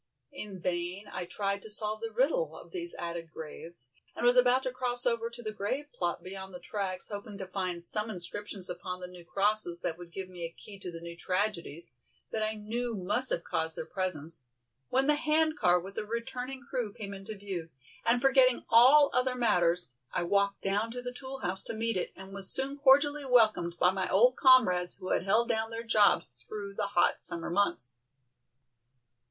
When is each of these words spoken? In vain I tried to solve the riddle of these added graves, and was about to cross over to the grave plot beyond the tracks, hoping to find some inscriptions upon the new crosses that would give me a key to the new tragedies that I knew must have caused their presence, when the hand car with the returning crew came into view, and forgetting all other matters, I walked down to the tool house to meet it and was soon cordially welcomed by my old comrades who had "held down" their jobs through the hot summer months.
In 0.31 0.59
vain 0.59 1.07
I 1.13 1.25
tried 1.25 1.61
to 1.61 1.69
solve 1.69 2.01
the 2.01 2.09
riddle 2.11 2.57
of 2.57 2.71
these 2.71 2.95
added 2.95 3.31
graves, 3.31 3.91
and 4.15 4.25
was 4.25 4.35
about 4.35 4.63
to 4.63 4.71
cross 4.71 5.05
over 5.05 5.29
to 5.29 5.43
the 5.43 5.51
grave 5.53 5.91
plot 5.93 6.23
beyond 6.23 6.55
the 6.55 6.59
tracks, 6.59 7.09
hoping 7.09 7.37
to 7.37 7.45
find 7.45 7.83
some 7.83 8.09
inscriptions 8.09 8.67
upon 8.67 8.99
the 8.99 9.07
new 9.07 9.23
crosses 9.23 9.81
that 9.81 9.99
would 9.99 10.11
give 10.11 10.27
me 10.27 10.43
a 10.43 10.49
key 10.49 10.79
to 10.79 10.89
the 10.91 11.01
new 11.01 11.15
tragedies 11.15 11.93
that 12.31 12.41
I 12.41 12.55
knew 12.55 12.95
must 12.95 13.29
have 13.29 13.43
caused 13.43 13.75
their 13.75 13.85
presence, 13.85 14.41
when 14.89 15.05
the 15.05 15.13
hand 15.13 15.55
car 15.55 15.79
with 15.79 15.93
the 15.93 16.03
returning 16.03 16.65
crew 16.67 16.91
came 16.91 17.13
into 17.13 17.37
view, 17.37 17.69
and 18.03 18.19
forgetting 18.19 18.65
all 18.71 19.11
other 19.13 19.35
matters, 19.35 19.89
I 20.11 20.23
walked 20.23 20.63
down 20.63 20.89
to 20.93 21.03
the 21.03 21.13
tool 21.13 21.41
house 21.41 21.61
to 21.65 21.75
meet 21.75 21.95
it 21.95 22.11
and 22.15 22.33
was 22.33 22.49
soon 22.49 22.75
cordially 22.79 23.23
welcomed 23.23 23.77
by 23.77 23.91
my 23.91 24.09
old 24.09 24.35
comrades 24.35 24.95
who 24.97 25.11
had 25.11 25.25
"held 25.25 25.49
down" 25.49 25.69
their 25.69 25.83
jobs 25.83 26.43
through 26.49 26.73
the 26.73 26.87
hot 26.87 27.21
summer 27.21 27.51
months. 27.51 27.93